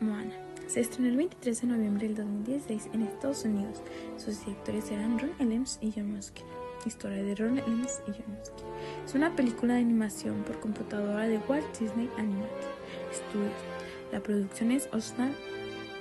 [0.00, 0.32] Moana.
[0.66, 3.82] Se estrenó el 23 de noviembre del 2016 en Estados Unidos.
[4.16, 6.44] Sus directores eran Ron Elms y John Musker.
[6.84, 8.66] Historia de Ron Elms y John Musker.
[9.04, 12.50] Es una película de animación por computadora de Walt Disney Animated
[13.12, 13.52] Studios.
[14.12, 15.32] La producción es Osnar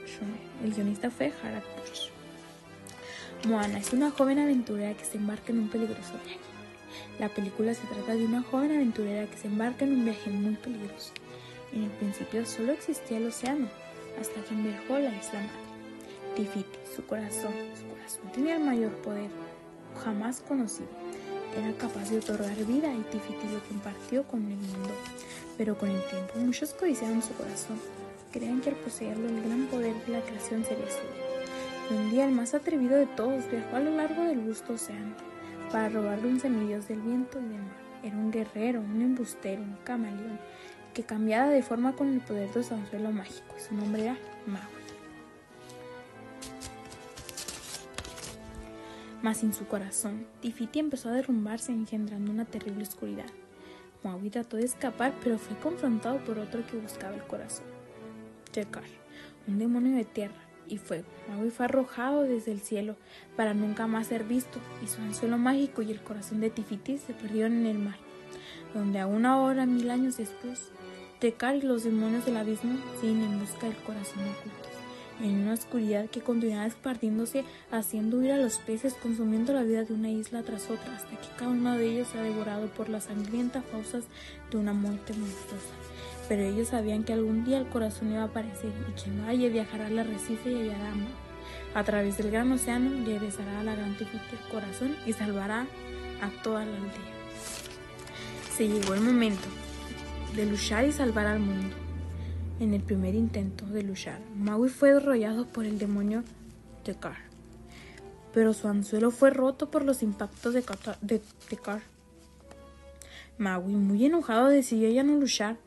[0.06, 0.38] Schroeder.
[0.64, 2.10] El guionista fue Harald Busch.
[3.48, 6.40] Moana es una joven aventurera que se embarca en un peligroso viaje.
[7.20, 10.56] La película se trata de una joven aventurera que se embarca en un viaje muy
[10.56, 11.14] peligroso.
[11.72, 13.68] En el principio solo existía el océano,
[14.20, 15.68] hasta que emergió la isla madre.
[16.36, 19.30] Tifiti, su corazón, su corazón tenía el mayor poder
[20.04, 20.90] jamás conocido.
[21.58, 24.92] Era capaz de otorgar vida y Tifiti lo compartió con el mundo.
[25.58, 27.80] Pero con el tiempo muchos codiciaron su corazón.
[28.32, 31.28] Creían que al poseerlo el gran poder de la creación sería suyo.
[31.90, 35.16] Y un día el más atrevido de todos viajó a lo largo del gusto océano
[35.72, 37.88] para robarle un semidios del viento y del mar.
[38.04, 40.40] Era un guerrero, un embustero, un camaleón
[40.98, 44.66] que cambiaba de forma con el poder de su anzuelo mágico su nombre era Maui.
[49.22, 53.28] Mas sin su corazón, Tifiti empezó a derrumbarse engendrando una terrible oscuridad.
[54.04, 57.68] Maui trató de escapar, pero fue confrontado por otro que buscaba el corazón.
[58.52, 58.82] Tekar,
[59.48, 61.06] un demonio de tierra y fuego.
[61.30, 62.96] Maui fue arrojado desde el cielo
[63.36, 67.14] para nunca más ser visto, y su anzuelo mágico y el corazón de Tifiti se
[67.14, 67.98] perdieron en el mar,
[68.78, 70.72] donde aún ahora, mil años después,
[71.20, 74.70] Tekar y los demonios del abismo siguen en busca del corazón oculto,
[75.20, 79.96] en una oscuridad que continuará expandiéndose, haciendo huir a los peces, consumiendo la vida de
[79.96, 83.66] una isla tras otra, hasta que cada uno de ellos sea devorado por las sangrientas
[83.72, 84.04] fauces
[84.52, 85.74] de una muerte monstruosa.
[86.30, 89.88] Pero ellos sabían que algún día el corazón iba a aparecer y lo halle viajará
[89.88, 91.10] al arrecife y hallará amor.
[91.74, 95.66] A través del gran océano regresará a la gran Tifiti el corazón y salvará
[96.22, 97.17] a toda la aldea.
[98.58, 99.48] Se llegó el momento
[100.36, 101.76] de luchar y salvar al mundo.
[102.60, 106.24] En el primer intento de luchar, Maui fue derrollado por el demonio
[106.84, 107.18] Tekar,
[108.34, 110.98] pero su anzuelo fue roto por los impactos de, Kata-
[111.50, 111.82] Tekar.
[113.38, 115.58] Maui, muy enojado, decidió ya no luchar.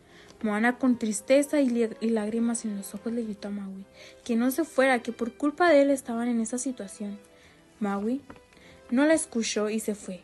[0.42, 1.69] Moana, con tristeza y
[2.10, 3.84] lágrimas en los ojos, le gritó a Maui
[4.25, 7.19] que no se fuera, que por culpa de él estaban en esa situación.
[7.78, 8.22] Maui
[8.91, 10.22] no la escuchó y se fue.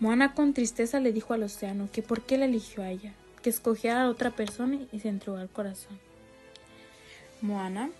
[0.00, 3.50] Moana con tristeza le dijo al océano que por qué la eligió a ella, que
[3.50, 5.98] escogiera a otra persona y se entregó al corazón.
[7.40, 7.90] Moana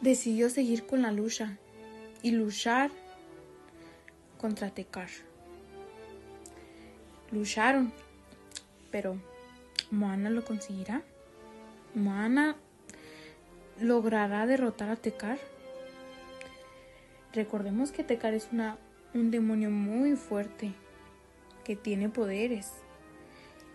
[0.00, 1.58] decidió seguir con la lucha
[2.22, 2.90] y luchar
[4.40, 5.08] contra Tekar.
[7.30, 7.92] Lucharon,
[8.90, 9.16] pero
[9.90, 11.02] Moana lo conseguirá.
[11.94, 12.56] Moana
[13.80, 15.38] logrará derrotar a Tekar.
[17.32, 18.76] Recordemos que Tekar es una,
[19.14, 20.72] un demonio muy fuerte
[21.64, 22.72] que tiene poderes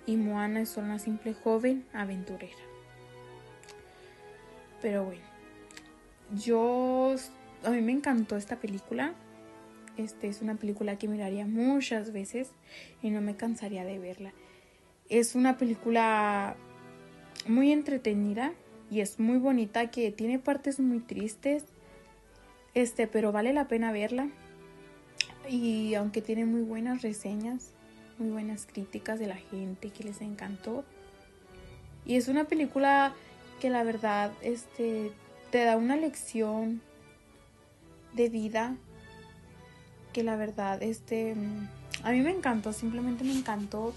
[0.06, 2.56] y Moana es una simple joven aventurera.
[4.82, 5.26] Pero bueno,
[6.36, 7.16] yo
[7.64, 9.14] a mí me encantó esta película.
[9.98, 12.52] Este es una película que miraría muchas veces
[13.02, 14.34] y no me cansaría de verla.
[15.10, 16.56] Es una película
[17.48, 18.54] muy entretenida
[18.90, 21.66] y es muy bonita que tiene partes muy tristes.
[22.74, 24.30] Este, pero vale la pena verla.
[25.50, 27.72] Y aunque tiene muy buenas reseñas,
[28.18, 30.84] muy buenas críticas de la gente que les encantó.
[32.06, 33.14] Y es una película
[33.60, 35.12] que la verdad este
[35.52, 36.82] te da una lección
[38.14, 38.76] de vida
[40.14, 41.36] que la verdad este
[42.04, 43.94] a mí me encantó, simplemente me encantó.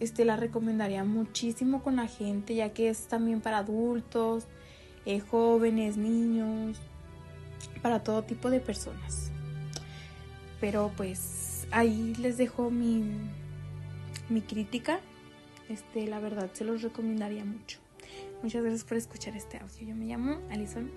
[0.00, 4.46] Este la recomendaría muchísimo con la gente, ya que es también para adultos,
[5.06, 6.80] eh, jóvenes, niños,
[7.82, 9.21] para todo tipo de personas.
[10.62, 13.02] Pero pues ahí les dejo mi,
[14.28, 15.00] mi crítica.
[15.68, 17.80] Este, la verdad, se los recomendaría mucho.
[18.44, 19.88] Muchas gracias por escuchar este audio.
[19.88, 20.88] Yo me llamo Alison.